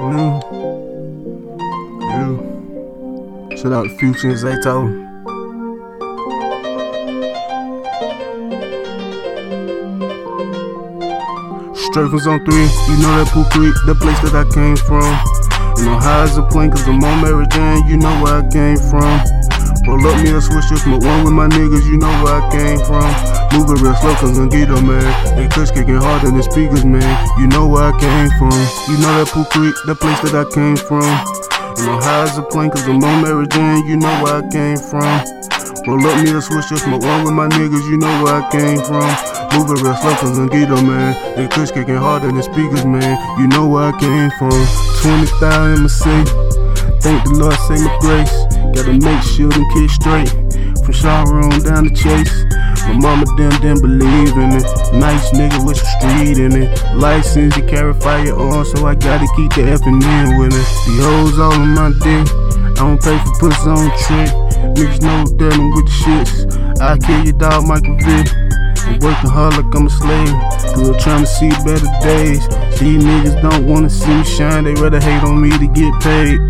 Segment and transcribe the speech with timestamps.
[0.00, 0.40] No.
[2.00, 2.28] You.
[3.56, 5.06] Shout out Future and Zato.
[11.76, 15.02] Straight from zone three, you know that Pool Creek, the place that I came from.
[15.78, 18.48] You know high as a plane, cause I'm on Mary Jane, you know where I
[18.50, 19.45] came from.
[19.86, 22.50] Roll up me a switch, just smoke one with my niggas, you know where I
[22.50, 23.06] came from.
[23.54, 25.06] Moving real slow, cause I'm Guido, man.
[25.38, 27.06] They kush kicking harder than speakers, man.
[27.38, 28.50] You know where I came from.
[28.90, 31.06] You know that Pool Creek, the place that I came from.
[31.78, 34.48] You know high as a plane, cause I'm on Mary Jane, you know where I
[34.50, 35.22] came from.
[35.86, 38.50] Roll up me a switch, just smoke one with my niggas, you know where I
[38.50, 39.06] came from.
[39.54, 41.14] Moving real slow, cause I'm Guido, man.
[41.38, 43.14] They kush kicking harder than speakers, man.
[43.38, 44.50] You know where I came from.
[44.98, 46.45] 20,000 in my.
[47.06, 48.34] Thank the Lord, say my grace.
[48.74, 50.26] Gotta make sure them kids straight.
[50.82, 52.34] From Sharon down to Chase.
[52.82, 54.66] My mama them didn't believe in it.
[54.90, 56.74] Nice nigga with some street in it.
[56.98, 60.66] License, you carry fire on, so I gotta keep the effing in with it.
[60.98, 62.26] The hoes all on my dick.
[62.74, 64.30] I don't pay for pussy on trick.
[64.74, 66.34] Niggas know I'm with the shits.
[66.82, 68.34] I kill your dog, Michael Vick.
[68.82, 70.34] I'm working hard like I'm a slave.
[70.74, 72.42] I'm trying to see better days.
[72.82, 76.42] These niggas don't wanna see me shine, they rather hate on me to get paid.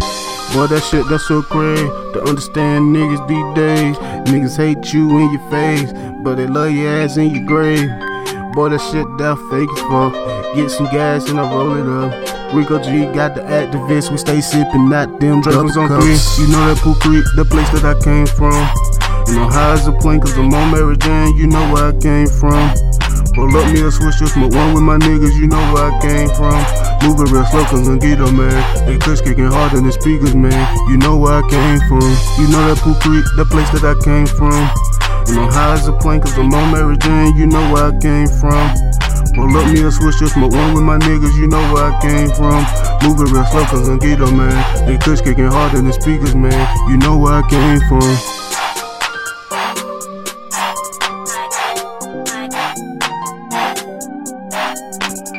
[0.55, 3.97] Boy, that shit, that's so crazy to understand niggas these days.
[4.27, 7.89] Niggas hate you in your face, but they love your ass in your grave.
[8.55, 10.14] Boy, that shit that fake as fuck.
[10.55, 12.55] Get some gas and I roll it up.
[12.55, 16.17] Rico G got the activists, we stay sipping, not them drugs on three.
[16.41, 18.56] You know that Pool Creek, the place that I came from.
[19.28, 21.98] You know high as a plane, cause I'm on Mary Jane, you know where I
[21.98, 22.95] came from.
[23.37, 26.01] Roll up me a switch, just smoke one with my niggas, you know where I
[26.01, 26.56] came from.
[27.05, 28.56] Moving real slow, cause I'm Guido, man.
[28.87, 30.56] They kush kicking harder than the speakers, man.
[30.89, 32.01] You know where I came from.
[32.41, 34.57] You know that Pool Creek, the place that I came from.
[35.29, 37.98] You know high as a plane, cause I'm on Mary Jane, you know where I
[38.01, 38.73] came from.
[39.37, 42.01] Roll up me a switch, just smoke one with my niggas, you know where I
[42.01, 42.64] came from.
[43.05, 44.57] Moving real slow, cause I'm Guido, man.
[44.89, 46.57] They kush kicking harder than the speakers, man.
[46.89, 48.01] You know where I came from.
[54.92, 55.36] Bye.